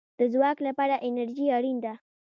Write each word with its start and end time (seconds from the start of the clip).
د 0.19 0.21
ځواک 0.33 0.57
لپاره 0.67 0.95
انرژي 1.07 1.45
اړین 1.57 1.77
ده 1.85 1.93